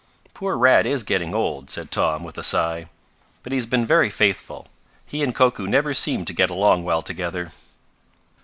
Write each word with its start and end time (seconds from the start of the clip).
"Poor 0.33 0.57
Rad 0.57 0.87
is 0.87 1.03
getting 1.03 1.35
old," 1.35 1.69
said 1.69 1.91
Tom 1.91 2.23
with 2.23 2.35
a 2.35 2.41
sigh. 2.43 2.89
"But 3.43 3.51
he 3.53 3.57
has 3.57 3.67
been 3.67 3.85
very 3.85 4.09
faithful. 4.09 4.65
He 5.05 5.21
and 5.21 5.35
Koku 5.35 5.67
never 5.67 5.93
seem 5.93 6.25
to 6.25 6.33
get 6.33 6.49
along 6.49 6.83
well 6.85 7.03
together." 7.03 7.51